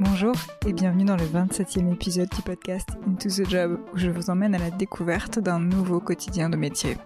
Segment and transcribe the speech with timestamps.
[0.00, 0.32] Bonjour
[0.64, 4.54] et bienvenue dans le 27e épisode du podcast Into the Job où je vous emmène
[4.54, 6.96] à la découverte d'un nouveau quotidien de métier.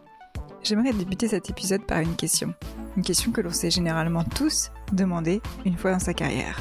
[0.63, 2.53] J'aimerais débuter cet épisode par une question.
[2.99, 6.61] Une question que l'on sait généralement tous demander une fois dans sa carrière.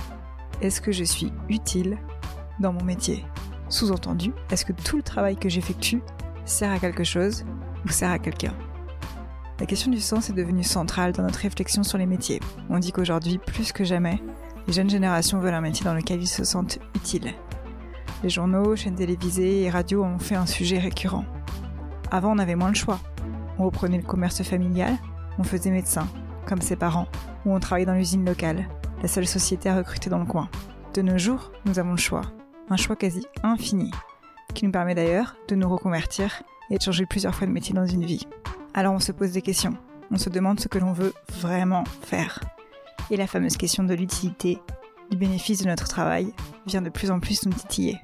[0.61, 1.97] Est-ce que je suis utile
[2.61, 3.25] dans mon métier?
[3.67, 6.01] Sous-entendu, est-ce que tout le travail que j'effectue
[6.45, 7.43] sert à quelque chose
[7.85, 8.53] ou sert à quelqu'un?
[9.59, 12.39] La question du sens est devenue centrale dans notre réflexion sur les métiers.
[12.69, 14.21] On dit qu'aujourd'hui, plus que jamais,
[14.67, 17.33] les jeunes générations veulent un métier dans lequel ils se sentent utiles.
[18.23, 21.25] Les journaux, chaînes télévisées et radios ont fait un sujet récurrent.
[22.11, 22.99] Avant, on avait moins le choix.
[23.57, 24.97] On reprenait le commerce familial,
[25.39, 26.07] on faisait médecin,
[26.45, 27.07] comme ses parents,
[27.45, 28.67] ou on travaillait dans l'usine locale,
[29.01, 30.49] la seule société à recruter dans le coin.
[30.93, 32.21] De nos jours, nous avons le choix.
[32.69, 33.91] Un choix quasi infini,
[34.53, 37.85] qui nous permet d'ailleurs de nous reconvertir et de changer plusieurs fois de métier dans
[37.85, 38.27] une vie.
[38.73, 39.75] Alors on se pose des questions.
[40.11, 42.39] On se demande ce que l'on veut vraiment faire
[43.09, 44.59] et la fameuse question de l'utilité,
[45.09, 46.33] du bénéfice de notre travail,
[46.65, 47.99] vient de plus en plus nous titiller.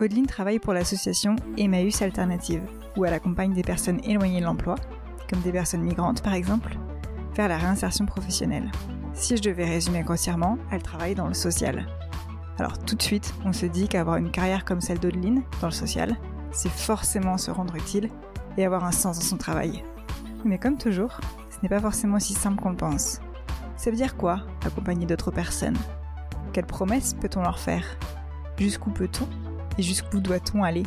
[0.00, 2.62] Audeline travaille pour l'association Emmaüs Alternative,
[2.96, 4.74] où elle accompagne des personnes éloignées de l'emploi,
[5.30, 6.76] comme des personnes migrantes par exemple,
[7.34, 8.70] vers la réinsertion professionnelle.
[9.12, 11.86] Si je devais résumer grossièrement, elle travaille dans le social.
[12.58, 15.72] Alors tout de suite, on se dit qu'avoir une carrière comme celle d'Audeline, dans le
[15.72, 16.16] social,
[16.52, 18.10] c'est forcément se rendre utile
[18.56, 19.82] et avoir un sens dans son travail.
[20.44, 21.18] Mais comme toujours,
[21.50, 23.20] ce n'est pas forcément aussi simple qu'on le pense.
[23.76, 25.76] Ça veut dire quoi, accompagner d'autres personnes?
[26.52, 27.84] Quelles promesses peut-on leur faire?
[28.58, 29.26] Jusqu'où peut-on
[29.78, 30.84] Et jusqu'où doit-on aller?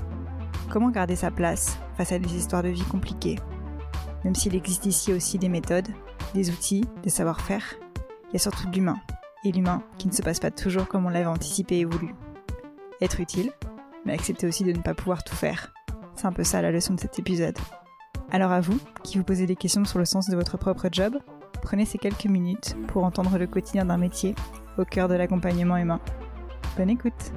[0.70, 3.38] Comment garder sa place face à des histoires de vie compliquées?
[4.24, 5.88] Même s'il existe ici aussi des méthodes,
[6.34, 7.76] des outils, des savoir-faire,
[8.30, 8.98] il y a surtout de l'humain.
[9.44, 12.14] Et l'humain qui ne se passe pas toujours comme on l'avait anticipé et voulu.
[13.02, 13.52] Être utile,
[14.06, 15.74] mais accepter aussi de ne pas pouvoir tout faire.
[16.16, 17.58] C'est un peu ça la leçon de cet épisode.
[18.32, 21.18] Alors à vous, qui vous posez des questions sur le sens de votre propre job,
[21.62, 24.36] Prenez ces quelques minutes pour entendre le quotidien d'un métier
[24.78, 26.00] au cœur de l'accompagnement humain.
[26.78, 27.32] Bonne écoute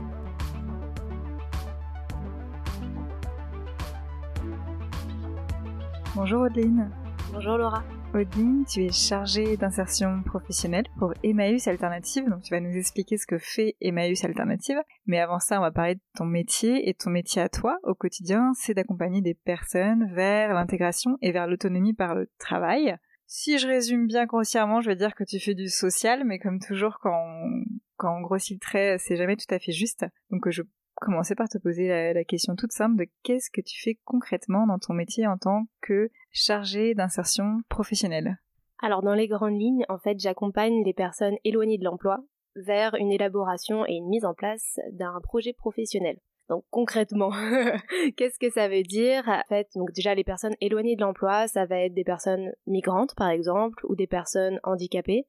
[6.14, 6.90] Bonjour Audeline.
[7.32, 7.82] Bonjour Laura.
[8.12, 13.26] Audeline, tu es chargée d'insertion professionnelle pour Emmaüs Alternative, donc tu vas nous expliquer ce
[13.26, 14.78] que fait Emmaüs Alternative.
[15.06, 17.94] Mais avant ça, on va parler de ton métier et ton métier à toi au
[17.94, 22.96] quotidien, c'est d'accompagner des personnes vers l'intégration et vers l'autonomie par le travail.
[23.32, 26.58] Si je résume bien grossièrement, je vais dire que tu fais du social, mais comme
[26.58, 27.62] toujours, quand on,
[27.96, 30.04] quand on grossit le trait, c'est jamais tout à fait juste.
[30.30, 30.62] Donc je
[30.96, 34.80] commençais par te poser la, question toute simple de qu'est-ce que tu fais concrètement dans
[34.80, 38.38] ton métier en tant que chargé d'insertion professionnelle?
[38.82, 42.24] Alors dans les grandes lignes, en fait, j'accompagne les personnes éloignées de l'emploi
[42.56, 46.18] vers une élaboration et une mise en place d'un projet professionnel.
[46.50, 47.30] Donc concrètement,
[48.16, 49.22] qu'est-ce que ça veut dire?
[49.28, 53.14] En fait, donc déjà les personnes éloignées de l'emploi, ça va être des personnes migrantes
[53.14, 55.26] par exemple ou des personnes handicapées.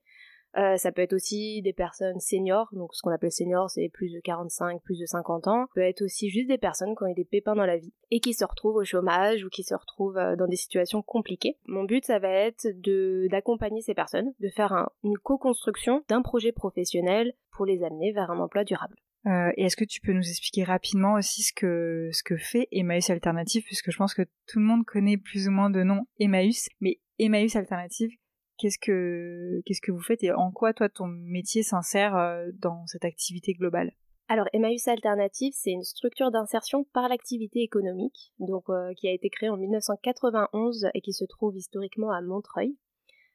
[0.58, 4.12] Euh, ça peut être aussi des personnes seniors, donc ce qu'on appelle seniors, c'est plus
[4.12, 5.62] de 45, plus de 50 ans.
[5.68, 7.94] Ça peut être aussi juste des personnes qui ont eu des pépins dans la vie
[8.09, 11.56] et qui se retrouvent au chômage ou qui se retrouvent euh, dans des situations compliquées.
[11.68, 16.52] Mon but, ça va être de d'accompagner ces personnes, de faire une co-construction d'un projet
[16.52, 18.96] professionnel pour les amener vers un emploi durable.
[19.28, 22.68] Euh, et est-ce que tu peux nous expliquer rapidement aussi ce que ce que fait
[22.72, 26.06] Emmaüs Alternative, puisque je pense que tout le monde connaît plus ou moins de nom
[26.20, 28.09] Emmaüs, mais Emmaüs Alternative,
[28.58, 32.88] qu'est-ce que qu'est-ce que vous faites et en quoi toi ton métier s'insère euh, dans
[32.88, 33.92] cette activité globale?
[34.28, 39.30] Alors Emmaüs Alternative, c'est une structure d'insertion par l'activité économique, donc euh, qui a été
[39.30, 42.76] créée en 1991 et qui se trouve historiquement à Montreuil,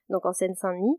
[0.08, 0.96] donc en Seine-Saint-Denis.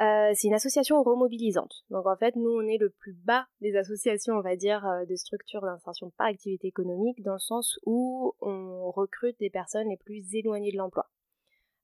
[0.00, 1.84] Euh, c'est une association remobilisante.
[1.90, 5.04] Donc en fait, nous, on est le plus bas des associations, on va dire, euh,
[5.04, 9.98] de structures d'insertion par activité économique, dans le sens où on recrute des personnes les
[9.98, 11.10] plus éloignées de l'emploi.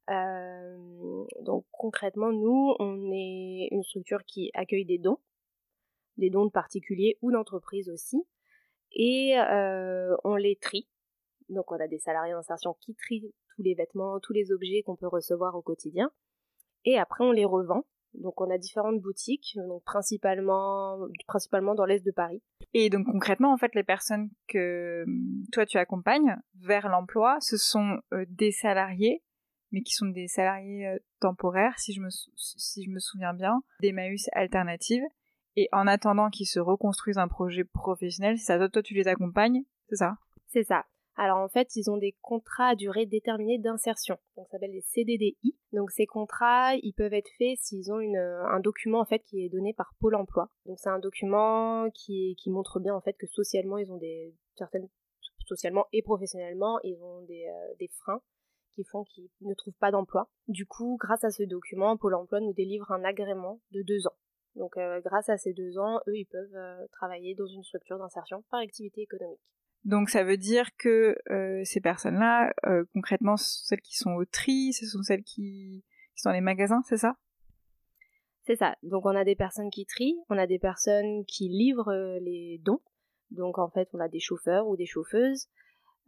[0.09, 5.19] Euh, donc concrètement, nous, on est une structure qui accueille des dons,
[6.17, 8.25] des dons de particuliers ou d'entreprises aussi,
[8.93, 9.35] et
[10.25, 10.89] on les trie.
[11.51, 14.97] Donc on a des salariés d'insertion qui trient tous les vêtements, tous les objets qu'on
[14.97, 16.11] peut recevoir au quotidien,
[16.87, 22.05] et après on les revend donc on a différentes boutiques, donc principalement, principalement dans l'est
[22.05, 22.43] de Paris.
[22.75, 25.05] Et donc concrètement, en fait, les personnes que
[25.53, 29.23] toi tu accompagnes vers l'emploi, ce sont euh, des salariés,
[29.73, 33.63] mais qui sont des salariés euh, temporaires, si je me si je me souviens bien,
[33.81, 35.03] d'Emmaüs Alternative.
[35.59, 38.59] Et en attendant qu'ils se reconstruisent un projet professionnel, c'est ça.
[38.59, 40.19] Toi, toi, tu les accompagnes, c'est ça?
[40.49, 40.85] C'est ça.
[41.19, 44.83] Alors en fait, ils ont des contrats à durée déterminée d'insertion, donc ça s'appelle les
[44.83, 45.57] CDDI.
[45.73, 49.43] Donc ces contrats, ils peuvent être faits s'ils ont une, un document en fait qui
[49.43, 50.51] est donné par Pôle Emploi.
[50.67, 54.89] Donc c'est un document qui, montre bien en fait que socialement ils ont des certaines
[55.47, 58.21] socialement et professionnellement ils ont des, euh, des freins
[58.75, 60.29] qui font qu'ils ne trouvent pas d'emploi.
[60.49, 64.17] Du coup, grâce à ce document, Pôle Emploi nous délivre un agrément de deux ans.
[64.55, 68.61] Donc grâce à ces deux ans, eux, ils peuvent travailler dans une structure d'insertion par
[68.61, 69.41] activité économique.
[69.87, 71.17] Donc ça veut dire que
[71.65, 72.53] ces personnes-là,
[72.93, 75.85] concrètement, celles qui sont au tri, ce sont celles qui,
[76.17, 77.17] sont dans les magasins, c'est ça?
[78.45, 78.77] C'est ça.
[78.83, 82.81] Donc on a des personnes qui trient, on a des personnes qui livrent les dons.
[83.31, 85.49] Donc en fait, on a des chauffeurs ou des chauffeuses,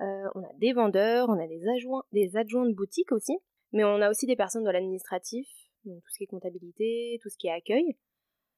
[0.00, 3.36] euh, on a des vendeurs, on a des adjoints, des adjoints de boutique aussi,
[3.72, 5.48] mais on a aussi des personnes de l'administratif,
[5.84, 7.96] donc tout ce qui est comptabilité, tout ce qui est accueil.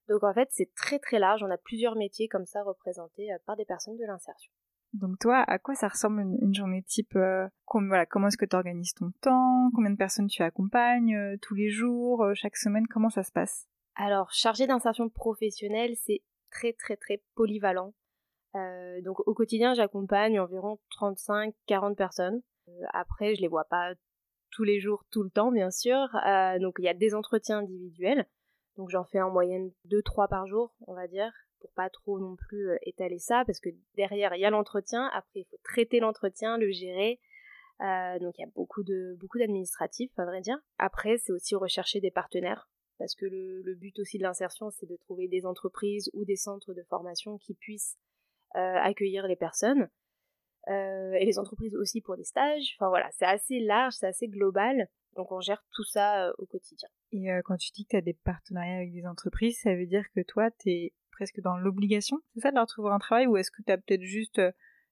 [0.09, 3.39] Donc en fait, c'est très très large, on a plusieurs métiers comme ça représentés euh,
[3.47, 4.53] par des personnes de l'insertion.
[4.93, 8.57] Donc toi, à quoi ça ressemble une, journée type euh, voilà, Comment est-ce que tu
[8.57, 13.23] organises ton temps Combien de personnes tu accompagnes tous les jours, chaque semaine Comment ça
[13.23, 13.69] se passe?
[13.95, 17.95] Alors, chargé d'insertion professionnelle, c'est très très très polyvalent.
[18.57, 22.43] Euh, donc au quotidien, j'accompagne environ 35-40 personnes.
[22.69, 23.93] Euh, après, je les vois pas
[24.51, 26.09] tous les jours, tout le temps, bien sûr.
[26.27, 28.27] Euh, donc il y a des entretiens individuels.
[28.77, 32.37] Donc j'en fais en moyenne 2-3 par jour, on va dire, pour pas trop non
[32.37, 35.11] plus étaler ça, parce que derrière il y a l'entretien.
[35.13, 37.21] Après, il faut traiter l'entretien, le gérer.
[37.81, 40.59] donc il y a beaucoup de beaucoup d'administratifs, à vrai dire.
[40.79, 42.69] Après, c'est aussi rechercher des partenaires
[43.01, 46.75] parce que le, but aussi de l'insertion, c'est de trouver des entreprises ou des centres
[46.75, 47.97] de formation qui puissent
[48.57, 49.89] euh, accueillir les personnes.
[50.69, 52.77] Euh, et les entreprises aussi pour des stages.
[52.77, 54.87] Enfin voilà, c'est assez large, c'est assez global.
[55.17, 56.91] Donc on gère tout ça euh, au quotidien.
[57.13, 60.05] Et quand tu dis que tu as des partenariats avec des entreprises, ça veut dire
[60.15, 63.37] que toi, tu es presque dans l'obligation, c'est ça, de leur trouver un travail Ou
[63.37, 64.41] est-ce que tu as peut-être juste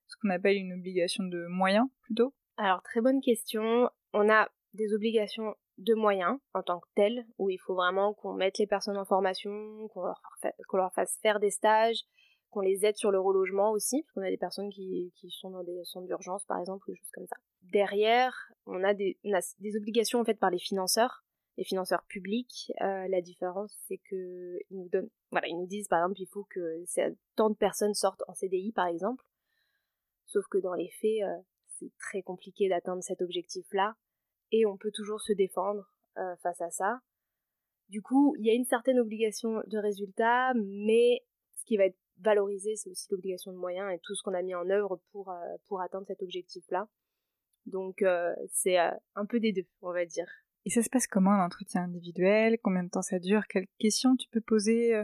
[0.05, 2.35] ce qu'on appelle une obligation de moyens plutôt?
[2.55, 3.89] Alors très bonne question.
[4.13, 8.33] On a des obligations de moyens en tant que telles, où il faut vraiment qu'on
[8.33, 12.03] mette les personnes en formation, qu'on leur, fasse faire des stages,
[12.51, 15.49] qu'on les aide sur le relogement aussi, parce qu'on a des personnes qui, qui sont
[15.49, 17.37] dans des centres d'urgence par exemple, ou des choses comme ça.
[17.71, 18.35] Derrière,
[18.67, 21.23] on a des, on a des obligations en fait par les financeurs,
[21.59, 22.71] les financeurs publics.
[22.81, 26.27] Euh, la différence, c'est que ils nous donnent, voilà, ils nous disent par exemple, il
[26.27, 26.83] faut que
[27.35, 29.25] tant de personnes sortent en CDI par exemple.
[30.25, 33.95] Sauf que dans les faits, euh, c'est très compliqué d'atteindre cet objectif-là,
[34.51, 37.01] et on peut toujours se défendre euh, face à ça.
[37.89, 41.97] Du coup, il y a une certaine obligation de résultat, mais ce qui va être
[42.19, 45.33] valoriser, c'est aussi l'obligation de moyens et tout ce qu'on a mis en œuvre pour,
[45.67, 46.87] pour atteindre cet objectif-là.
[47.65, 48.03] Donc
[48.49, 50.29] c'est un peu des deux, on va dire.
[50.65, 52.57] Et ça se passe comment un entretien individuel?
[52.61, 53.47] Combien de temps ça dure?
[53.47, 55.03] Quelles questions tu peux poser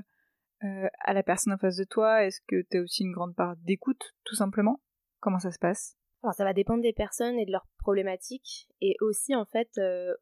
[0.61, 2.23] à la personne en face de toi?
[2.23, 4.81] Est-ce que tu as aussi une grande part d'écoute, tout simplement?
[5.19, 5.95] Comment ça se passe?
[6.23, 9.69] Alors ça va dépendre des personnes et de leurs problématiques, et aussi en fait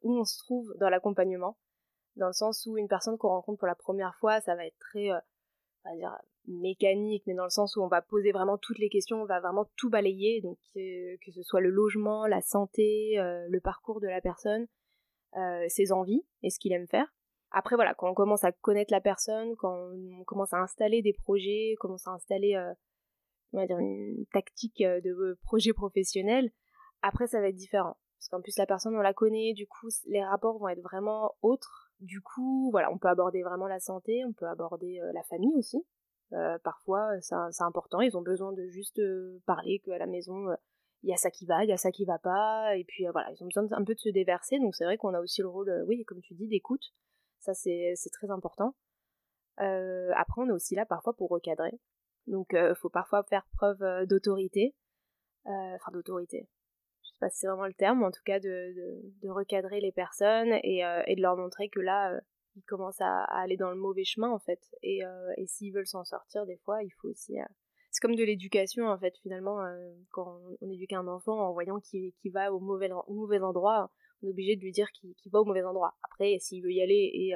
[0.02, 1.58] où on se trouve dans l'accompagnement,
[2.16, 4.78] dans le sens où une personne qu'on rencontre pour la première fois, ça va être
[4.78, 6.16] très on va dire
[6.46, 9.40] mécanique, mais dans le sens où on va poser vraiment toutes les questions, on va
[9.40, 14.00] vraiment tout balayer, donc euh, que ce soit le logement, la santé, euh, le parcours
[14.00, 14.66] de la personne,
[15.36, 17.12] euh, ses envies et ce qu'il aime faire.
[17.50, 21.12] Après voilà, quand on commence à connaître la personne, quand on commence à installer des
[21.12, 22.56] projets, commence à installer
[23.52, 26.50] on va dire une tactique de projet professionnel,
[27.02, 27.96] après ça va être différent.
[28.18, 31.32] Parce qu'en plus la personne on la connaît, du coup les rapports vont être vraiment
[31.42, 31.92] autres.
[32.00, 35.86] Du coup, voilà, on peut aborder vraiment la santé, on peut aborder la famille aussi,
[36.34, 40.54] euh, parfois, c'est important, ils ont besoin de juste euh, parler qu'à la maison, euh,
[41.04, 43.06] il y a ça qui va, il y a ça qui va pas, et puis
[43.12, 45.42] voilà, ils ont besoin un peu de se déverser, donc c'est vrai qu'on a aussi
[45.42, 46.94] le rôle, oui, comme tu dis, d'écoute,
[47.40, 48.74] ça c'est très important.
[49.58, 51.78] après, on est aussi là parfois pour recadrer,
[52.26, 54.74] donc il faut parfois faire preuve d'autorité,
[55.44, 56.48] enfin d'autorité,
[57.02, 59.92] je sais pas si c'est vraiment le terme, mais en tout cas de, recadrer les
[59.92, 62.18] personnes et, de leur montrer que là,
[62.56, 64.60] ils commencent à, aller dans le mauvais chemin en fait.
[64.82, 67.38] Et, euh, et s'ils veulent s'en sortir, des fois, il faut aussi.
[68.04, 69.64] Euh, comme de l'éducation en fait finalement.
[69.64, 73.90] Euh, quand on, éduque un enfant en voyant qu'il va au mauvais, au mauvais endroit,
[74.22, 75.94] on est obligé de lui dire qu'il va au mauvais endroit.
[76.02, 77.32] Après, s'il veut y aller et,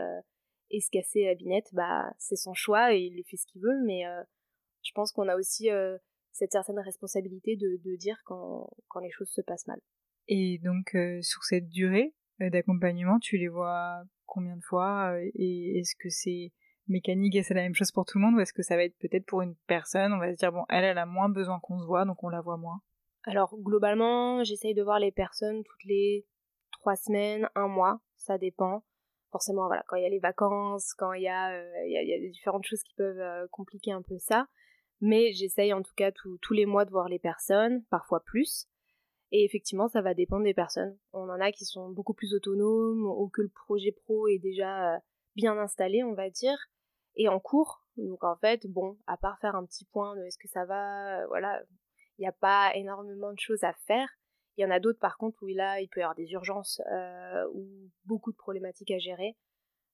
[0.71, 3.83] et se casser la binette, bah c'est son choix et il fait ce qu'il veut.
[3.85, 4.03] Mais
[4.83, 5.69] je pense qu'on a aussi
[6.33, 9.81] cette certaine responsabilité de, de dire quand, quand les choses se passent mal.
[10.29, 15.97] Et donc sur cette durée d'accompagnement, tu les vois combien de fois euh, et est-ce
[15.99, 16.53] que c'est
[16.89, 18.85] mécanique et c'est la même chose pour tout le monde ou est-ce que ça va
[18.85, 21.61] être peut-être pour une personne on va se dire bon elle elle a moins besoin
[21.61, 22.81] qu'on se voit donc on la voit moins?
[23.25, 26.27] Alors globalement j'essaye de voir les personnes toutes les
[26.73, 28.85] trois semaines un mois ça dépend.
[29.31, 32.65] Forcément voilà quand il y a les vacances quand il y a euh, y différentes
[32.65, 34.47] choses qui peuvent euh, compliquer un peu ça.
[35.01, 38.67] Mais j'essaye en tout cas tous les mois de voir les personnes parfois plus.
[39.31, 40.97] Et effectivement, ça va dépendre des personnes.
[41.13, 44.95] On en a qui sont beaucoup plus autonomes ou que le projet pro est déjà
[44.95, 44.99] euh,
[45.37, 46.59] bien installé, on va dire,
[47.19, 47.85] et en cours.
[47.99, 51.21] Donc en fait, bon, à part faire un petit point de est-ce que ça va,
[51.21, 51.61] euh, voilà,
[52.17, 54.09] il n'y a pas énormément de choses à faire.
[54.57, 56.81] Il y en a d'autres par contre où là, il peut y avoir des urgences
[56.91, 59.37] euh, ou beaucoup de problématiques à gérer.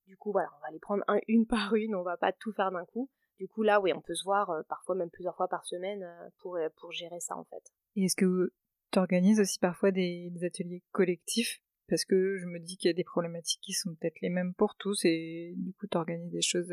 [0.07, 2.71] Du coup, voilà, on va les prendre une par une, on va pas tout faire
[2.71, 3.11] d'un coup.
[3.38, 6.57] Du coup, là, oui, on peut se voir parfois même plusieurs fois par semaine pour,
[6.76, 7.73] pour gérer ça, en fait.
[7.97, 8.52] Et est-ce que
[8.93, 11.61] tu organises aussi parfois des, ateliers collectifs?
[11.88, 14.54] Parce que je me dis qu'il y a des problématiques qui sont peut-être les mêmes
[14.54, 16.73] pour tous et du coup, tu organises des choses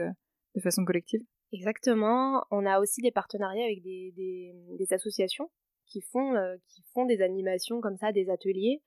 [0.55, 1.21] de façon collective
[1.53, 2.45] Exactement.
[2.49, 5.51] On a aussi des partenariats avec des, des, associations
[5.85, 6.33] qui font,
[6.69, 8.81] qui font des animations comme ça, des ateliers.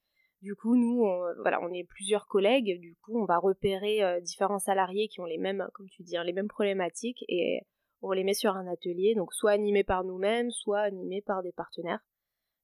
[0.44, 2.78] Du coup, nous, on, voilà, on est plusieurs collègues.
[2.78, 6.18] Du coup, on va repérer euh, différents salariés qui ont les mêmes, comme tu dis,
[6.18, 7.60] hein, les mêmes problématiques et
[8.02, 9.14] on les met sur un atelier.
[9.14, 12.04] Donc, soit animé par nous-mêmes, soit animé par des partenaires.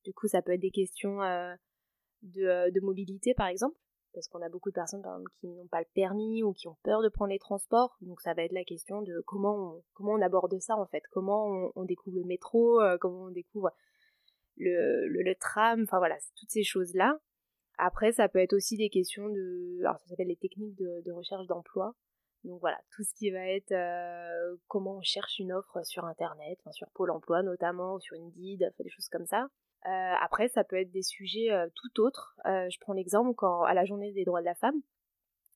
[0.05, 1.55] Du coup, ça peut être des questions euh,
[2.37, 3.77] euh, de, mobilité, par exemple,
[4.13, 5.03] parce qu'on a beaucoup de personnes,
[5.41, 7.97] qui n'ont pas le permis ou qui ont peur de prendre les transports.
[8.01, 11.03] Donc, ça va être la question de comment on, comment on aborde ça, en fait.
[11.11, 13.71] Comment on, découvre le métro, comment on découvre
[14.57, 17.19] le, le tram, enfin voilà, toutes ces choses-là.
[17.83, 19.79] Après, ça peut être aussi des questions de...
[19.81, 21.95] Alors, ça s'appelle les techniques de, recherche d'emploi.
[22.45, 26.59] Donc voilà, tout ce qui va être euh, comment on cherche une offre sur Internet,
[26.73, 29.49] sur Pôle Emploi notamment, ou sur Indeed, des choses comme ça.
[29.87, 32.37] Euh, après, ça peut être des sujets euh, tout autres.
[32.45, 34.81] je prends l'exemple quand à la journée des droits de la femme,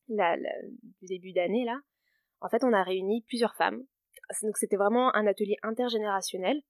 [0.09, 1.81] du début d'année là,
[2.41, 3.83] en fait, on a réuni plusieurs femmes.
[4.43, 6.63] Donc c'était vraiment un atelier intergénérationnel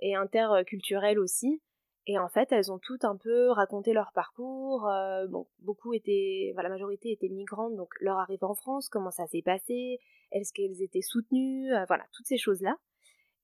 [0.00, 1.62] et interculturel aussi.
[2.08, 4.88] Et en fait, elles ont toutes un peu raconté leur parcours.
[4.88, 9.10] Euh, bon, beaucoup étaient, enfin, la majorité étaient migrantes, donc leur arrivée en France, comment
[9.10, 9.98] ça s'est passé,
[10.30, 12.76] est-ce qu'elles étaient soutenues, euh, voilà, toutes ces choses-là.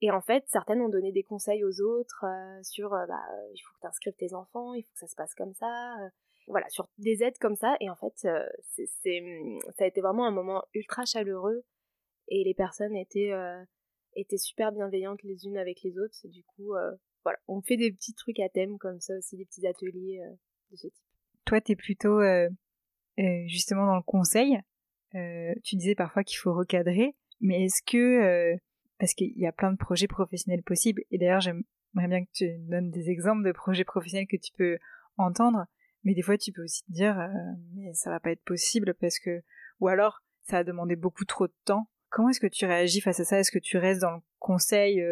[0.00, 3.72] Et en fait, certaines ont donné des conseils aux autres euh, sur, bah, il faut
[3.74, 5.96] que tu inscrives tes enfants, il faut que ça se passe comme ça,
[6.46, 7.76] voilà, sur des aides comme ça.
[7.80, 8.14] Et en fait,
[8.68, 8.86] c'est,
[9.76, 11.64] ça a été vraiment un moment ultra chaleureux
[12.28, 13.30] et les personnes étaient,
[14.16, 16.16] étaient super bienveillantes les unes avec les autres.
[16.24, 16.74] Du coup,
[17.24, 20.34] voilà, on fait des petits trucs à thème comme ça aussi, des petits ateliers euh,
[20.70, 21.04] de ce type.
[21.44, 22.48] Toi, tu es plutôt euh,
[23.18, 24.58] euh, justement dans le conseil.
[25.12, 28.56] tu disais parfois qu'il faut recadrer, mais est-ce que
[28.98, 32.56] parce qu'il y a plein de projets professionnels possibles, et d'ailleurs j'aimerais bien que tu
[32.58, 34.78] donnes des exemples de projets professionnels que tu peux
[35.16, 35.66] entendre,
[36.04, 37.16] mais des fois tu peux aussi te dire
[37.74, 39.42] mais ça va pas être possible parce que
[39.80, 41.88] ou alors ça a demandé beaucoup trop de temps.
[42.10, 43.40] Comment est-ce que tu réagis face à ça?
[43.40, 45.02] Est-ce que tu restes dans le conseil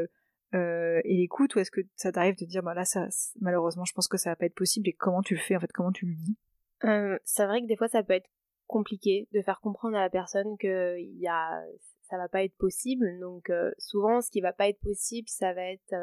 [0.55, 3.07] euh, et l'écoute ou est-ce que ça t'arrive de dire bah là ça
[3.41, 5.61] malheureusement je pense que ça va pas être possible et comment tu le fais en
[5.61, 6.37] fait comment tu le dis
[6.85, 8.29] euh, c'est vrai que des fois ça peut être
[8.67, 11.63] compliqué de faire comprendre à la personne que y a
[12.09, 13.07] ça va pas être possible.
[13.21, 15.95] Donc euh, souvent ce qui va pas être possible ça va être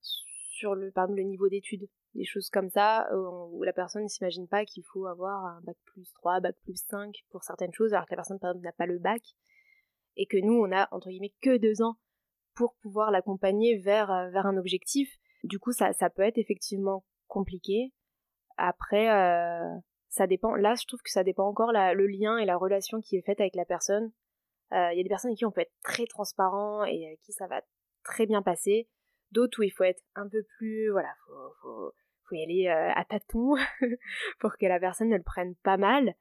[0.00, 4.08] sur le par exemple le niveau d'études des choses comme ça où la personne ne
[4.08, 7.92] s'imagine pas qu'il faut avoir un bac plus 3 bac plus 5 pour certaines choses
[7.92, 9.22] alors que la personne par exemple n'a pas le bac
[10.16, 11.96] et que nous on a entre guillemets que deux ans
[12.56, 15.16] pour pouvoir l'accompagner vers, euh, vers un objectif.
[15.44, 17.92] Du coup, ça, ça peut être effectivement compliqué.
[18.56, 20.56] Après, euh, ça dépend.
[20.56, 23.40] Là, je trouve que ça dépend encore le lien et la relation qui est faite
[23.40, 24.10] avec la personne.
[24.72, 27.20] Euh, il y a des personnes avec qui on peut être très transparent et avec
[27.20, 27.60] qui ça va
[28.02, 28.88] très bien passer.
[29.30, 31.92] D'autres où il faut être un peu plus, voilà, faut, faut,
[32.28, 33.54] faut y aller à tâtons
[34.40, 36.14] pour que la personne ne le prenne pas mal.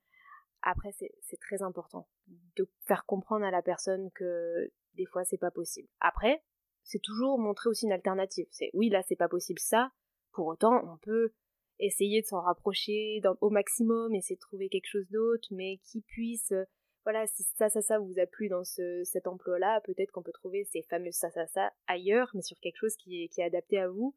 [0.61, 2.07] Après, c'est très important
[2.55, 5.87] de faire comprendre à la personne que des fois c'est pas possible.
[5.99, 6.43] Après,
[6.83, 8.47] c'est toujours montrer aussi une alternative.
[8.51, 9.91] C'est oui, là c'est pas possible ça,
[10.31, 11.31] pour autant on peut
[11.79, 16.51] essayer de s'en rapprocher au maximum, essayer de trouver quelque chose d'autre, mais qui puisse,
[16.51, 16.63] euh,
[17.03, 20.31] voilà, si ça, ça, ça vous a plu dans ce, cet emploi-là, peut-être qu'on peut
[20.31, 23.45] trouver ces fameux ça, ça, ça ailleurs, mais sur quelque chose qui est, qui est
[23.45, 24.15] adapté à vous.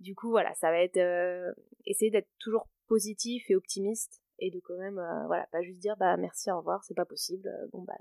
[0.00, 1.52] Du coup, voilà, ça va être euh,
[1.86, 5.96] essayer d'être toujours positif et optimiste et de quand même, euh, voilà, pas juste dire
[5.96, 7.96] bah merci, au revoir, c'est pas possible, bon bah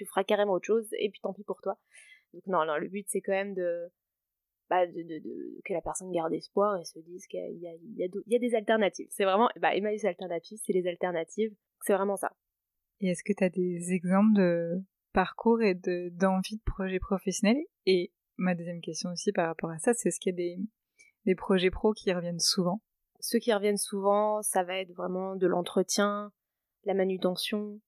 [0.00, 1.78] tu feras carrément autre chose, et puis tant pis pour toi.
[2.32, 3.90] Donc non, non, le but c'est quand même de,
[4.70, 7.74] bah, de, de, de, que la personne garde espoir et se dise qu'il y a,
[7.74, 9.08] il y, a, il y a des alternatives.
[9.10, 12.32] C'est vraiment, bah, Emmaüs Alternatives, c'est les alternatives, c'est vraiment ça.
[13.00, 17.62] Et est-ce que tu as des exemples de parcours et de, d'envie de projets professionnels?
[17.84, 20.58] Et ma deuxième question aussi par rapport à ça, c'est est-ce qu'il y a des,
[21.26, 22.80] des projets pro qui reviennent souvent?
[23.18, 26.32] Ceux qui reviennent souvent, ça va être vraiment de l'entretien,
[26.84, 27.80] la manutention,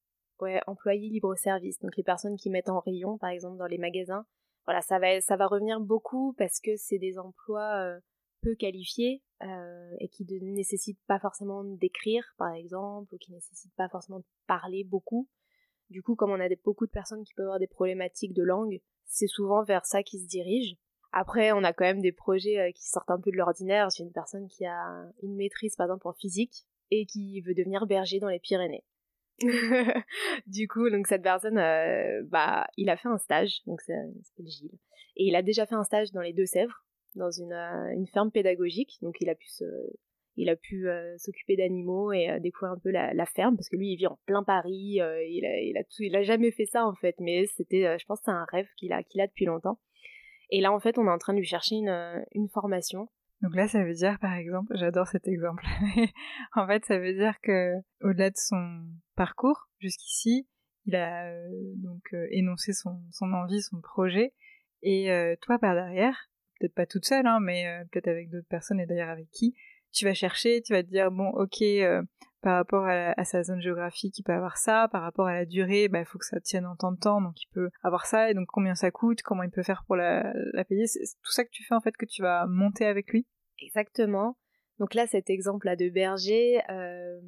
[0.67, 4.27] employés libre-service, donc les personnes qui mettent en rayon, par exemple, dans les magasins.
[4.65, 8.01] Voilà, ça va, ça va revenir beaucoup parce que c'est des emplois euh,
[8.43, 13.37] peu qualifiés euh, et qui ne nécessitent pas forcément d'écrire, par exemple, ou qui ne
[13.37, 15.29] nécessitent pas forcément de parler beaucoup.
[15.91, 18.81] Du coup, comme on a beaucoup de personnes qui peuvent avoir des problématiques de langue,
[19.05, 20.77] c'est souvent vers ça qu'ils se dirigent.
[21.13, 23.89] Après, on a quand même des projets euh, qui sortent un peu de l'ordinaire.
[23.91, 27.87] J'ai une personne qui a une maîtrise, par exemple, en physique et qui veut devenir
[27.87, 28.85] berger dans les Pyrénées.
[30.47, 33.95] du coup, donc cette personne, euh, bah, il a fait un stage, donc c'est
[34.45, 34.79] Gilles,
[35.17, 36.85] et il a déjà fait un stage dans les Deux-Sèvres,
[37.15, 39.35] dans une, euh, ferme pédagogique, donc il a
[40.57, 40.87] pu
[41.19, 44.43] s'occuper d'animaux et découvrir un peu la, ferme parce que lui il vit en plein
[44.43, 48.21] Paris il a a il a jamais fait ça en fait mais c'était je pense
[48.25, 49.79] c'est un rêve qu'il a qu'il a depuis longtemps.
[50.51, 53.09] Et là en fait on est en train de lui chercher une formation
[53.43, 55.65] donc là, ça veut dire, par exemple, j'adore cet exemple.
[56.55, 60.47] en fait, ça veut dire que, au-delà de son parcours jusqu'ici,
[60.87, 64.33] il a euh, donc euh, énoncé son, envie, son projet,
[64.83, 68.81] et euh, toi par derrière, peut-être pas toute seule, hein, mais peut-être avec d'autres personnes
[68.81, 69.55] et d'ailleurs avec qui,
[69.93, 71.63] tu vas chercher, tu vas te dire bon, ok,
[72.43, 75.89] par rapport à, sa zone géographique, il peut avoir ça, par rapport à la durée,
[75.89, 78.31] bah, il faut que ça tienne en temps de temps, donc il peut avoir ça,
[78.31, 80.33] et donc combien ça coûte, comment il peut faire pour la,
[80.69, 83.27] payer, c'est tout ça que tu fais en fait que tu vas monter avec lui?
[83.61, 84.37] Exactement.
[84.81, 87.21] Donc là, cet exemple-là de berger, euh,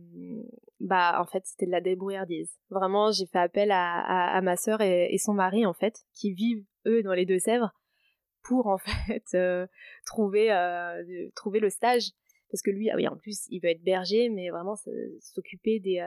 [0.80, 2.50] bah en fait, c'était de la débrouillardise.
[2.70, 7.04] Vraiment, j'ai fait appel à, ma sœur et, son mari, en fait, qui vivent, eux,
[7.04, 7.72] dans les Deux-Sèvres,
[8.42, 9.68] pour, en fait, euh,
[10.04, 12.10] trouver, euh, trouver le stage.
[12.50, 14.76] Parce que lui, ah oui, en plus, il veut être berger, mais vraiment
[15.20, 16.06] s'occuper des,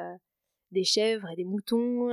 [0.71, 2.09] des chèvres et des moutons.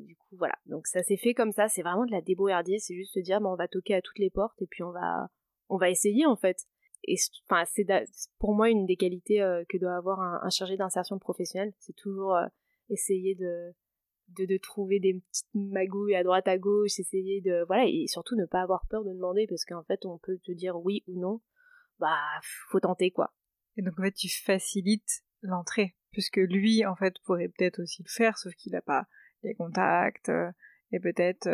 [0.00, 0.54] du coup, voilà.
[0.66, 1.68] Donc ça s'est fait comme ça.
[1.68, 2.84] C'est vraiment de la débrouillardise.
[2.84, 4.90] C'est juste se dire, bon, on va toquer à toutes les portes et puis on
[4.90, 5.28] va,
[5.68, 6.66] on va essayer, en fait
[7.06, 7.16] et
[7.48, 7.86] enfin c'est
[8.38, 12.34] pour moi une des qualités euh, que doit avoir un, chargé d'insertion professionnelle c'est toujours
[12.34, 12.46] euh,
[12.90, 13.72] essayer de,
[14.28, 18.46] de, trouver des petites magouilles à droite à gauche essayer de voilà et surtout ne
[18.46, 21.40] pas avoir peur de demander parce qu'en fait on peut te dire oui ou non
[21.98, 22.18] bah
[22.70, 23.32] faut tenter quoi
[23.76, 28.10] et donc en fait tu facilites l'entrée puisque lui en fait pourrait peut-être aussi le
[28.10, 29.06] faire sauf qu'il n'a pas
[29.42, 30.50] les contacts euh,
[30.92, 31.48] et peut-être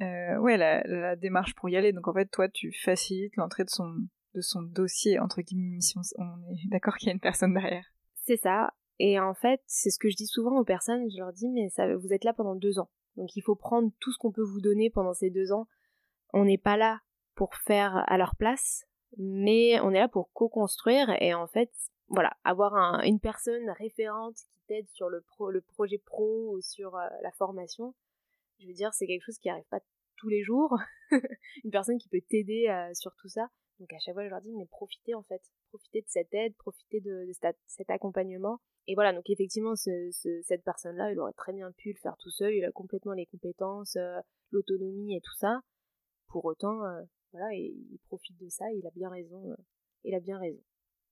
[0.00, 3.70] ouais la, la, démarche pour y aller donc en fait toi tu facilites l'entrée de
[3.70, 3.94] son
[4.34, 5.78] de son dossier entre guillemets
[6.16, 7.86] on est d'accord qu'il y a une personne derrière.
[8.26, 8.72] C'est ça.
[8.98, 11.10] Et en fait, c'est ce que je dis souvent aux personnes.
[11.10, 12.90] Je leur dis, mais ça, vous êtes là pendant deux ans.
[13.16, 15.66] Donc il faut prendre tout ce qu'on peut vous donner pendant ces deux ans.
[16.32, 17.00] On n'est pas là
[17.34, 18.84] pour faire à leur place,
[19.16, 21.70] mais on est là pour co-construire et en fait,
[22.08, 22.74] voilà, avoir
[23.04, 27.30] une personne référente qui t'aide sur le, pro, le projet pro ou sur euh, la
[27.32, 27.94] formation.
[28.58, 29.80] Je veux dire, c'est quelque chose qui arrive pas
[30.16, 30.76] tous les jours.
[31.64, 33.48] une personne qui peut t'aider euh, sur tout ça.
[33.78, 36.54] Donc à chaque fois, je leur dis, mais profitez en fait, profitez de cette aide,
[36.56, 37.26] profitez de,
[37.66, 38.60] cet accompagnement.
[38.86, 42.54] Et voilà, donc effectivement, cette personne-là, il aurait très bien pu le faire tout seul,
[42.54, 44.20] il a complètement les compétences, euh,
[44.50, 45.60] l'autonomie et tout ça.
[46.28, 46.82] Pour autant,
[47.34, 49.56] euh, voilà, il profite de ça, il a bien raison, euh,
[50.04, 50.62] il a bien raison.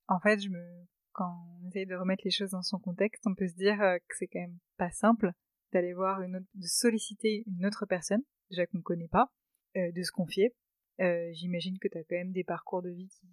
[0.07, 3.35] En fait, je me, quand on essaye de remettre les choses dans son contexte, on
[3.35, 5.31] peut se dire que c'est quand même pas simple
[5.71, 9.31] d'aller voir une autre, de solliciter une autre personne, déjà qu'on ne connaît pas,
[9.75, 10.55] de se confier,
[11.01, 13.27] euh, j'imagine que tu as quand même des parcours de vie qui,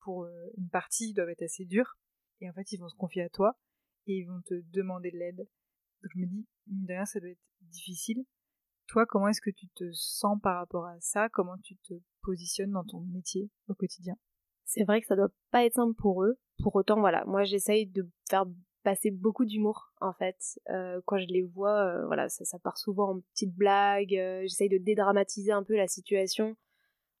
[0.00, 1.96] pour euh, une partie, doivent être assez durs.
[2.40, 3.56] Et en fait, ils vont se confier à toi
[4.06, 5.38] et ils vont te demander de l'aide.
[5.38, 8.24] Donc je me dis, mine de ça doit être difficile.
[8.86, 11.28] Toi, comment est-ce que tu te sens par rapport à ça?
[11.28, 14.14] Comment tu te positionnes dans ton métier au quotidien?
[14.64, 16.38] C'est vrai que ça doit pas être simple pour eux.
[16.62, 18.44] Pour autant, voilà, moi j'essaye de faire
[18.82, 20.36] passer beaucoup d'humour en fait.
[20.70, 24.16] Euh, quand je les vois voilà ça, part souvent en petites blagues.
[24.42, 26.56] J'essaye de dédramatiser un peu la situation.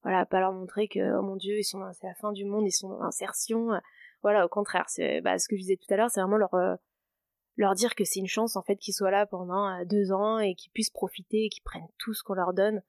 [0.02, 2.66] Voilà, pas leur montrer que, oh mon dieu, ils sont, c'est la fin du monde,
[2.66, 3.70] ils sont en insertion.
[4.22, 6.52] Voilà, au contraire, c'est, bah, ce que je disais tout à l'heure, c'est vraiment leur,
[6.52, 6.76] euh,
[7.56, 10.38] leur dire que c'est une chance, en fait, qu'ils soient là pendant euh, deux ans
[10.38, 12.80] et qu'ils puissent profiter et qu'ils prennent tout ce qu'on leur donne.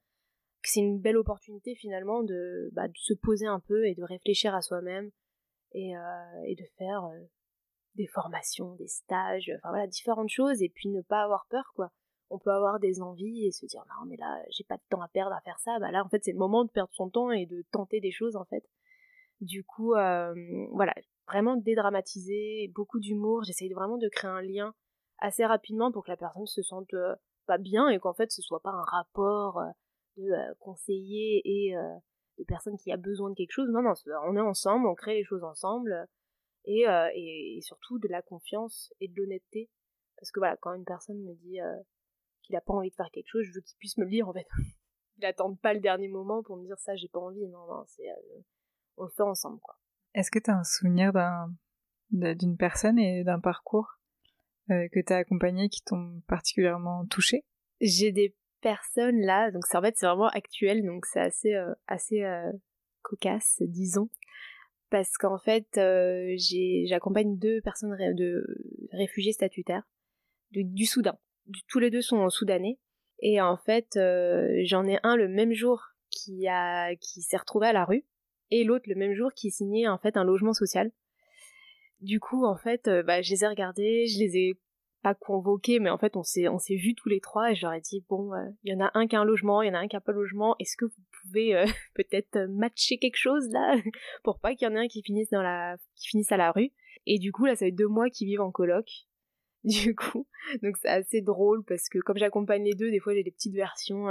[0.62, 4.02] Que c'est une belle opportunité, finalement, de, bah, de se poser un peu et de
[4.02, 5.10] réfléchir à soi-même
[5.72, 7.10] et, euh, et de faire
[7.96, 11.90] des formations, des stages, enfin voilà, différentes choses et puis ne pas avoir peur, quoi.
[12.28, 15.00] On peut avoir des envies et se dire non mais là j'ai pas de temps
[15.00, 15.78] à perdre à faire ça.
[15.78, 18.10] Bah là en fait c'est le moment de perdre son temps et de tenter des
[18.10, 18.64] choses en fait.
[19.40, 20.34] Du coup euh,
[20.72, 20.92] voilà
[21.26, 24.74] vraiment dédramatiser beaucoup d'humour j'essaye vraiment de créer un lien
[25.18, 27.14] assez rapidement pour que la personne se sente euh,
[27.46, 29.70] pas bien et qu'en fait ce soit pas un rapport euh,
[30.16, 31.74] de conseiller et
[32.38, 33.92] de personne qui a besoin de quelque chose non non
[34.24, 36.06] on est ensemble on crée les choses ensemble
[36.64, 39.68] et, et, surtout de la confiance et de l'honnêteté
[40.16, 41.58] parce que voilà quand une personne me dit
[42.46, 44.28] qu'il a pas envie de faire quelque chose, je veux qu'il puisse me le dire
[44.28, 44.46] en fait.
[45.18, 47.46] il attende pas le dernier moment pour me dire ça, j'ai pas envie.
[47.48, 48.40] Non, non, c'est euh,
[48.96, 49.76] on le fait ensemble quoi.
[50.16, 51.52] Est-ce que tu as un souvenir d'un
[52.10, 53.98] d'une personne et d'un parcours
[54.70, 57.44] euh, que tu as accompagné qui t'ont particulièrement touché?
[57.80, 62.24] J'ai des personnes là, donc en fait c'est vraiment actuel, donc c'est assez euh, assez
[63.02, 64.08] cocasse, disons,
[64.88, 65.68] parce qu'en fait
[66.88, 68.46] j'accompagne deux personnes de
[68.92, 69.86] réfugiés statutaires
[70.50, 71.20] du Soudan.
[71.68, 72.78] Tous les deux sont soudanais.
[73.20, 77.66] Et en fait, euh, j'en ai un le même jour qui a qui s'est retrouvé
[77.66, 78.04] à la rue
[78.50, 80.90] et l'autre le même jour qui signait en fait un logement social.
[82.00, 84.60] Du coup, en fait, euh, bah, je les ai regardés, je les ai
[85.02, 87.62] pas convoqués, mais en fait, on s'est on s'est vus tous les trois et je
[87.62, 89.68] leur ai dit bon, euh, il y en a un qui a un logement, il
[89.68, 90.56] y en a un qui a pas de logement.
[90.58, 93.76] Est-ce que vous pouvait euh, peut-être matcher quelque chose là
[94.24, 96.52] pour pas qu'il y en ait un qui finisse dans la qui finisse à la
[96.52, 96.70] rue?
[97.06, 98.88] Et du coup là, ça fait deux mois qu'ils vivent en coloc.
[99.64, 100.28] Du coup,
[100.62, 103.54] donc c'est assez drôle parce que comme j'accompagne les deux, des fois j'ai des petites
[103.54, 104.06] versions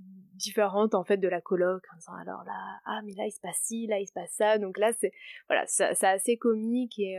[0.00, 3.32] euh, différentes en fait de la coloc en disant alors là ah mais là il
[3.32, 4.58] se passe ci, là il se passe ça.
[4.58, 5.12] Donc là c'est
[5.48, 7.18] voilà, c'est assez comique et,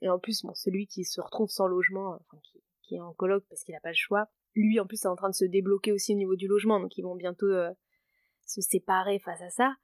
[0.00, 2.38] et en plus bon celui qui se retrouve sans logement, enfin
[2.82, 5.16] qui, est en coloc parce qu'il n'a pas le choix lui en plus est en
[5.16, 7.70] train de se débloquer aussi au niveau du logement, donc ils vont bientôt euh,
[8.46, 9.74] se séparer face à ça.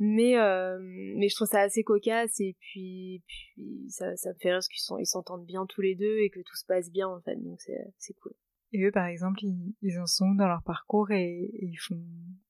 [0.00, 4.50] Mais euh, mais je trouve ça assez cocasse et puis puis ça, ça me fait
[4.50, 7.20] rire parce qu'ils s'entendent bien tous les deux et que tout se passe bien en
[7.20, 8.32] fait donc c'est c'est cool.
[8.72, 12.00] Et eux par exemple ils, en sont dans leur parcours et, ils font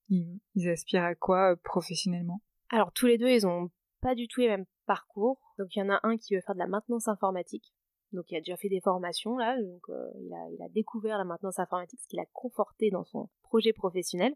[0.09, 2.40] ils, aspirent à quoi euh, professionnellement?
[2.70, 5.83] Alors tous les deux ils ont pas du tout les mêmes parcours donc il y
[5.83, 7.72] en a un qui veut faire de la maintenance informatique
[8.12, 11.59] donc il a déjà fait des formations là, donc euh, il, a, découvert la maintenance
[11.59, 14.35] informatique, ce qu'il a conforté dans son projet professionnel.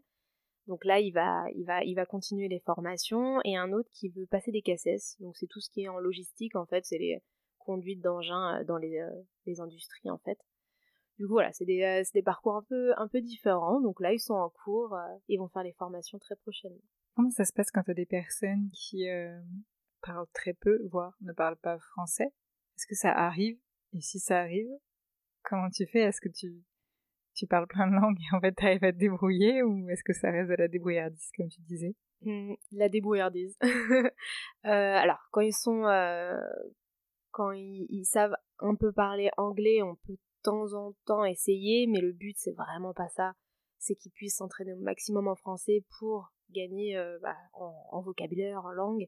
[0.67, 4.09] Donc là il va, il va, il va continuer les formations et un autre qui
[4.09, 5.15] veut passer des cassettes.
[5.19, 7.21] Donc c'est tout ce qui est en logistique en fait, c'est les
[7.57, 8.99] conduites d'engins euh, dans les,
[9.59, 10.37] industries en fait.
[11.19, 13.79] Du coup voilà, c'est des, des, parcours un peu, un peu différents.
[13.81, 14.97] Donc là ils sont en cours,
[15.27, 16.81] ils vont faire les formations très prochainement.
[17.15, 19.05] Comment ça se passe quand tu as des personnes qui
[20.01, 22.33] parlent très peu, voire ne parlent pas français?
[22.77, 23.57] Est-ce que ça arrive?
[23.93, 24.69] Et si ça arrive,
[25.43, 25.99] comment tu fais?
[25.99, 26.63] Est-ce que tu,
[27.35, 29.63] tu parles plein de langues et en fait tu arrives à te débrouiller?
[29.63, 31.95] Ou est-ce que ça reste de la débrouillardise comme tu disais?
[32.21, 33.57] Mmh, La débrouillardise.
[33.63, 34.09] euh,
[34.63, 36.39] alors quand ils sont, euh,
[37.31, 41.99] quand ils, ils, savent un peu parler anglais, on peut temps en temps essayer, mais
[41.99, 43.33] le but c'est vraiment pas ça.
[43.79, 48.71] C'est qu'ils puissent s'entraîner au maximum en français pour gagner euh, bah, en, vocabulaire, en
[48.71, 49.07] langue,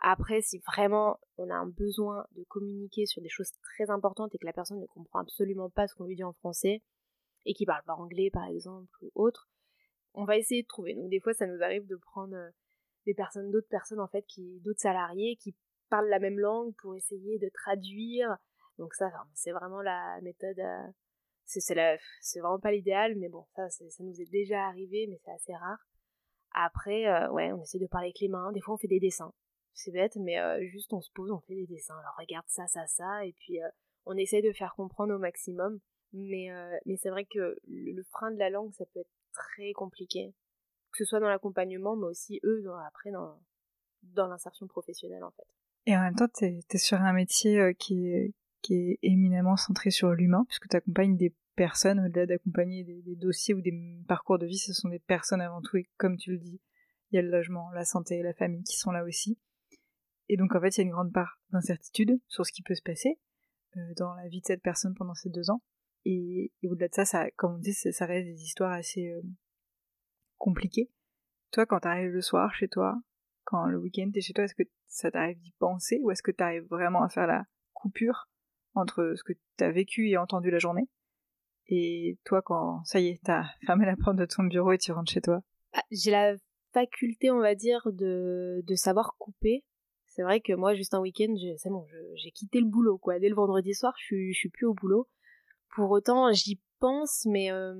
[0.00, 4.38] après, si vraiment on a un besoin de communiquer sur des choses très importantes et
[4.38, 6.82] que la personne ne comprend absolument pas ce qu'on lui dit en français
[7.44, 9.48] et qui parle pas anglais par exemple ou autre,
[10.14, 10.94] on va essayer de trouver.
[10.94, 12.50] Donc des fois, ça nous arrive de prendre euh,
[13.06, 15.54] des personnes, d'autres personnes en fait, qui, d'autres salariés qui
[15.88, 18.36] parlent la même langue pour essayer de traduire.
[18.78, 20.58] Donc ça, c'est vraiment la méthode.
[20.58, 20.86] Euh,
[21.44, 25.54] c'est vraiment pas l'idéal, mais bon, ça, ça nous est déjà arrivé, mais c'est assez
[25.54, 25.78] rare.
[26.52, 28.50] Après, euh, ouais, on essaie de parler avec les mains.
[28.52, 29.32] Des fois, on fait des dessins
[29.78, 31.98] c'est bête, mais euh, juste on se pose, on fait des dessins.
[31.98, 33.58] Alors regarde ça, ça, ça, et puis
[34.06, 35.80] on essaie de faire comprendre au maximum.
[36.14, 36.48] Mais,
[36.86, 40.32] mais c'est vrai que le, frein de la langue, ça peut être très compliqué.
[40.92, 43.38] Que ce soit dans l'accompagnement, mais aussi eux, après, dans,
[44.02, 45.46] dans l'insertion professionnelle, en fait.
[45.84, 49.90] Et en même temps, tu es, sur un métier qui est, qui est éminemment centré
[49.90, 53.72] sur l'humain, puisque tu accompagnes des personnes, au-delà d'accompagner des, dossiers ou des
[54.06, 56.60] parcours de vie, ce sont des personnes avant tout, et comme tu le dis,
[57.10, 59.38] il y a le logement, la santé, la famille qui sont là aussi.
[60.28, 62.74] Et donc en fait, il y a une grande part d'incertitude sur ce qui peut
[62.74, 63.18] se passer
[63.76, 65.62] euh, dans la vie de cette personne pendant ces deux ans.
[66.04, 69.22] Et, au-delà de ça, ça, comme on dit, ça, reste des histoires assez euh,
[70.36, 70.90] compliquées.
[71.52, 73.00] Toi, quand t'arrives le soir chez toi,
[73.44, 76.30] quand le week-end t'es chez toi, est-ce que ça t'arrive d'y penser ou est-ce que
[76.30, 78.28] t'arrives vraiment à faire la coupure
[78.76, 80.88] entre ce que t'as vécu et entendu la journée
[81.68, 84.92] et toi quand ça y est, t'as fermé la porte de ton bureau et tu
[84.92, 85.40] rentres chez toi
[85.72, 86.36] ah, J'ai la
[86.72, 89.64] faculté, on va dire, de, de savoir couper
[90.16, 93.18] c'est vrai que moi, juste un week-end, c'est bon, j'ai quitté le boulot, quoi.
[93.18, 95.06] Dès le vendredi soir, je suis, je suis plus au boulot.
[95.74, 97.74] Pour autant, j'y pense, mais euh,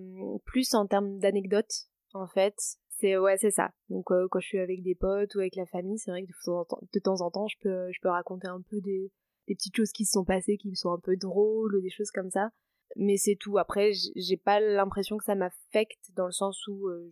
[0.45, 2.55] plus en termes d'anecdotes, en fait.
[2.91, 3.71] C'est ouais, c'est ça.
[3.89, 6.29] Donc euh, quand je suis avec des potes ou avec la famille, c'est vrai que
[6.29, 9.11] de temps en temps, je peux, je peux raconter un peu des,
[9.49, 12.11] des petites choses qui se sont passées, qui sont un peu drôles ou des choses
[12.11, 12.51] comme ça.
[12.97, 13.59] Mais c'est tout.
[13.59, 17.11] Après, j'ai pas l'impression que ça m'affecte dans le sens où euh,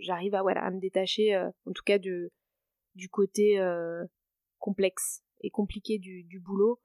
[0.00, 2.30] j'arrive à voilà à me détacher, en tout cas du
[3.10, 3.58] côté
[4.58, 6.80] complexe et compliqué du, du boulot.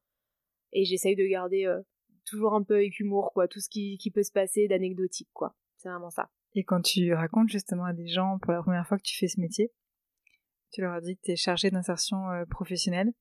[0.74, 1.82] Et j'essaye de garder euh,
[2.26, 5.56] toujours un peu avec humour, quoi, tout ce qui, qui peut se passer d'anecdotique, quoi.
[5.78, 6.30] C'est vraiment ça.
[6.54, 9.28] Et quand tu racontes justement à des gens pour la première fois que tu fais
[9.28, 9.72] ce métier,
[10.72, 13.12] tu leur as dit que tu es chargé d'insertion euh, professionnelle,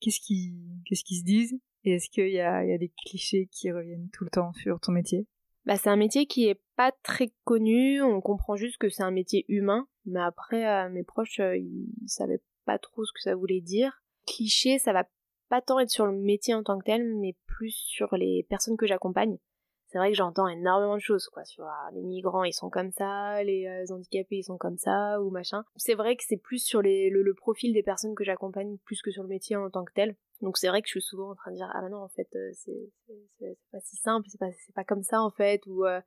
[0.00, 0.54] qu'est-ce qu'ils
[0.86, 4.08] qu'est-ce qu'ils se disent Et est-ce qu'il y a, y a des clichés qui reviennent
[4.12, 5.26] tout le temps sur ton métier?
[5.66, 9.10] Bah, c'est un métier qui est pas très connu, on comprend juste que c'est un
[9.10, 13.60] métier humain, mais après euh, mes proches ils savaient pas trop ce que ça voulait
[13.60, 14.02] dire.
[14.26, 15.04] Cliché, ça va
[15.48, 18.76] pas tant être sur le métier en tant que tel, mais plus sur les personnes
[18.76, 19.38] que j'accompagne.
[19.88, 22.90] C'est vrai que j'entends énormément de choses, quoi, sur ah, les migrants, ils sont comme
[22.90, 25.64] ça, les euh, handicapés, ils sont comme ça, ou machin.
[25.76, 29.10] C'est vrai que c'est plus sur les, le, profil des personnes que j'accompagne, plus que
[29.10, 30.14] sur le métier en tant que tel.
[30.42, 32.08] Donc c'est vrai que je suis souvent en train de dire, ah bah non, en
[32.08, 36.00] fait, euh, c'est pas si simple, c'est pas, pas comme ça, en fait, ou euh,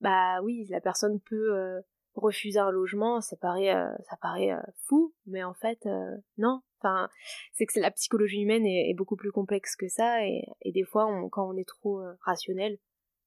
[0.00, 1.82] bah oui, la personne peut
[2.14, 6.60] refuser un logement, ça paraît, euh, ça paraît euh, fou, mais en fait, euh, non.
[6.82, 7.10] Enfin,
[7.52, 11.50] c'est que la psychologie humaine est, beaucoup plus complexe que ça, et, des fois, quand
[11.50, 12.78] on est trop rationnel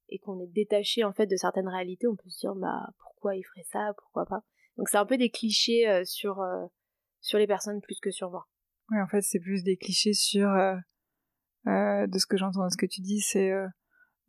[0.10, 3.36] et qu'on est détaché en fait de certaines réalités, on peut se dire, bah pourquoi
[3.36, 4.44] il ferait ça, pourquoi pas.
[4.78, 6.44] Donc c'est un peu des clichés sur
[7.22, 8.48] sur les personnes plus que sur moi.
[8.92, 10.50] Oui, en fait, c'est plus des clichés sur
[11.66, 13.52] de ce que j'entends, de ce que tu dis, c'est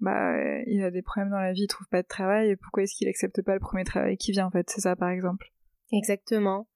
[0.01, 2.83] bah il a des problèmes dans la vie, il trouve pas de travail, et pourquoi
[2.83, 5.53] est-ce qu'il accepte pas le premier travail qui vient en fait, c'est ça par exemple.
[5.93, 6.69] Exactement.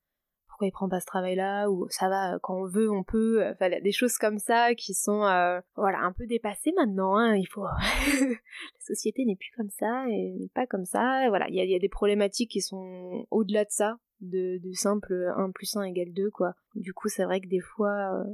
[0.59, 3.47] Pourquoi il prend pas ce travail-là ou ça va quand on veut, on peut.
[3.47, 7.17] Enfin, des choses comme ça qui sont euh, voilà un peu dépassées maintenant.
[7.17, 7.37] Hein.
[7.37, 7.63] Il faut
[8.21, 11.29] la société n'est plus comme ça et n'est pas comme ça.
[11.29, 15.53] voilà, il y a, des problématiques qui sont au-delà de ça, de, de simple 1
[15.53, 16.55] plus 1 égale 2 quoi.
[16.75, 18.25] Du coup, c'est vrai que des fois, euh,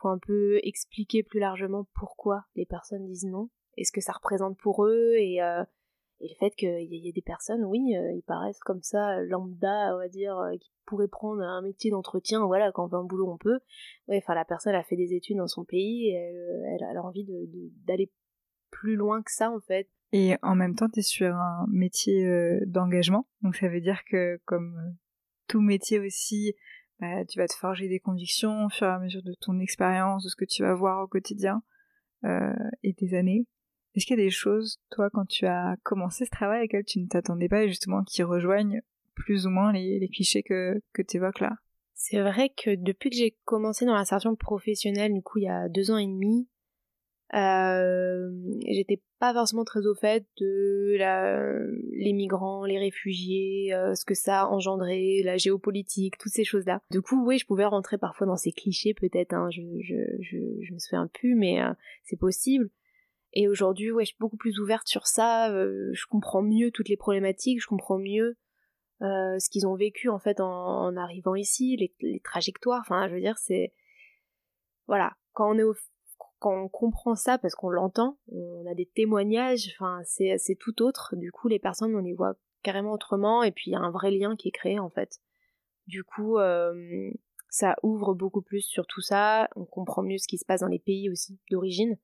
[0.00, 4.12] faut un peu expliquer plus largement pourquoi les personnes disent non et ce que ça
[4.12, 5.62] représente pour eux et, euh,
[6.22, 9.94] et le fait qu'il y, ait des personnes, oui, euh, ils paraissent comme ça, lambda,
[9.94, 13.04] on va dire, euh, qui pourraient prendre un métier d'entretien, voilà, quand on veut un
[13.04, 13.58] boulot, on peut.
[14.08, 17.26] Enfin, la personne a fait des études dans son pays, et elle, a envie
[17.86, 18.10] d'aller
[18.70, 19.88] plus loin que ça, en fait.
[20.12, 24.40] Et en même temps, tu es sur un métier d'engagement, donc ça veut dire que,
[24.44, 24.96] comme
[25.48, 26.54] tout métier aussi,
[27.02, 30.22] bah, tu vas te forger des convictions au fur et à mesure de ton expérience,
[30.22, 31.64] de ce que tu vas voir au quotidien
[32.24, 32.54] euh,
[32.84, 33.44] et des années.
[33.94, 37.00] Est-ce qu'il y a des choses, toi, quand tu as commencé ce travail, auxquelles tu
[37.00, 38.80] ne t'attendais pas et justement qui rejoignent
[39.14, 41.52] plus ou moins les, clichés que, que tu évoques là?
[41.94, 45.68] C'est vrai que depuis que j'ai commencé dans l'insertion professionnelle, du coup, il y a
[45.68, 46.48] deux ans et demi,
[47.34, 48.30] euh,
[48.66, 50.96] j'étais pas forcément très au fait de
[51.92, 56.80] les migrants, les réfugiés, euh, ce que ça a engendré, la géopolitique, toutes ces choses-là.
[56.90, 61.06] Du coup, oui, je pouvais rentrer parfois dans ces clichés, peut-être, hein, je, me souviens
[61.06, 61.72] plus, mais euh,
[62.04, 62.68] c'est possible.
[63.32, 65.50] Et aujourd'hui, ouais, je suis beaucoup plus ouverte sur ça.
[65.50, 68.36] Euh, je comprends mieux toutes les problématiques, je comprends mieux
[69.00, 72.80] euh, ce qu'ils ont vécu en fait en, arrivant ici, les, trajectoires.
[72.80, 73.72] Enfin, je veux dire, c'est
[74.86, 75.78] voilà, quand on est
[76.38, 79.74] quand on comprend ça parce qu'on l'entend, on a des témoignages.
[79.76, 81.14] Enfin, c'est c'est tout autre.
[81.16, 83.42] Du coup, les personnes, on les voit carrément autrement.
[83.42, 85.20] Et puis, il y a un vrai lien qui est créé en fait.
[85.86, 87.10] Du coup, euh,
[87.48, 89.48] ça ouvre beaucoup plus sur tout ça.
[89.56, 91.96] On comprend mieux ce qui se passe dans les pays aussi d'origine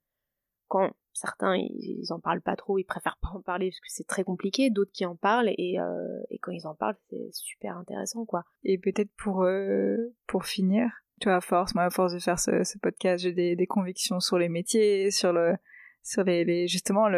[0.68, 4.06] quand certains ils, en parlent pas trop, ils préfèrent pas en parler parce que c'est
[4.06, 8.24] très compliqué, d'autres qui en parlent et, euh, quand ils en parlent c'est super intéressant
[8.24, 8.44] quoi.
[8.62, 12.78] Et peut-être pour euh, pour finir, tu à force, moi à force de faire ce,
[12.78, 15.56] podcast, j'ai des, convictions sur les métiers, sur le
[16.02, 17.08] sur les, justement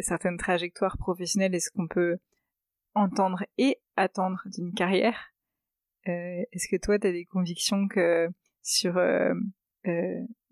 [0.00, 2.16] certaines trajectoires professionnelles et ce qu'on peut
[2.94, 5.32] entendre et attendre d'une carrière.
[6.08, 8.28] Euh, Est-ce que toi tu as des convictions que
[8.62, 8.96] sur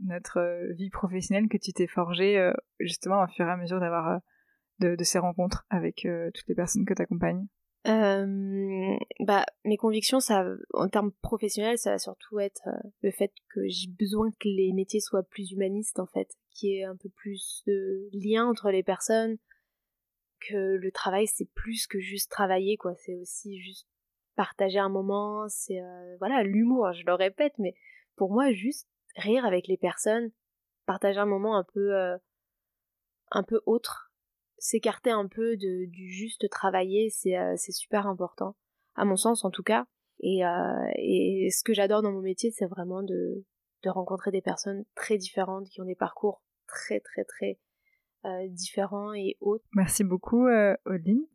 [0.05, 3.81] notre euh, vie professionnelle que tu t'es forgée euh, justement au fur et à mesure
[3.81, 4.21] d'avoir
[4.81, 7.47] de, ces rencontres avec toutes les personnes que tu accompagnes
[7.87, 12.69] bah mes convictions ça en termes professionnels ça va surtout être
[13.03, 16.79] le fait que j'ai besoin que les métiers soient plus humanistes en fait qu'il y
[16.79, 19.37] ait un peu plus de lien entre les personnes
[20.49, 22.95] que le travail c'est plus que juste travailler quoi.
[22.97, 23.87] C'est aussi juste
[24.35, 25.81] partager un moment c'est
[26.19, 27.75] voilà l'humour je le répète mais
[28.17, 30.31] pour moi juste rire avec les personnes,
[30.87, 32.17] partager un moment un peu euh,
[33.31, 34.13] un peu autre,
[34.59, 38.57] s'écarter un peu de, du juste travailler, c'est euh, super important,
[38.95, 39.87] à mon sens en tout cas.
[40.21, 43.45] Et, euh, et ce que j'adore dans mon métier, c'est vraiment de,
[43.83, 47.59] de rencontrer des personnes très différentes qui ont des parcours très très très
[48.49, 49.67] différents et autres.
[49.75, 50.75] Merci beaucoup, euh,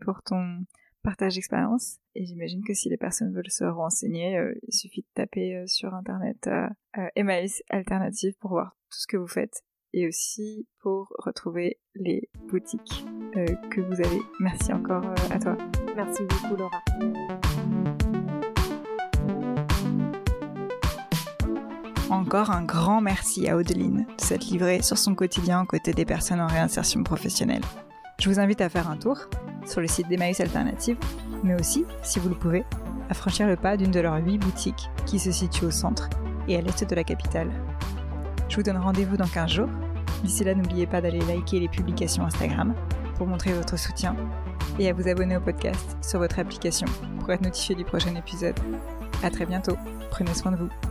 [0.01, 0.65] pour ton
[1.03, 1.97] partage d'expérience.
[2.15, 5.67] Et j'imagine que si les personnes veulent se renseigner, euh, il suffit de taper euh,
[5.67, 6.67] sur internet euh,
[7.15, 13.05] Emmaüs Alternative pour voir tout ce que vous faites et aussi pour retrouver les boutiques
[13.71, 14.21] que vous avez.
[14.39, 15.57] Merci encore à toi.
[15.95, 16.83] Merci beaucoup Laura.
[22.11, 26.05] Encore un grand merci à Audeline de s'être livrée sur son quotidien aux côtés des
[26.05, 27.63] personnes en réinsertion professionnelle.
[28.19, 29.27] Je vous invite à faire un tour
[29.69, 30.97] sur le site d'Emmaüs Alternative,
[31.43, 32.65] mais aussi, si vous le pouvez,
[33.09, 36.09] à franchir le pas d'une de leurs huit boutiques qui se situe au centre
[36.47, 37.49] et à l'est de la capitale.
[38.49, 39.69] Je vous donne rendez-vous dans 15 jours.
[40.23, 42.73] D'ici là, n'oubliez pas d'aller liker les publications Instagram
[43.15, 44.15] pour montrer votre soutien
[44.79, 46.87] et à vous abonner au podcast sur votre application
[47.19, 48.59] pour être notifié du prochain épisode.
[49.23, 49.77] À très bientôt.
[50.09, 50.88] Prenez soin de vous.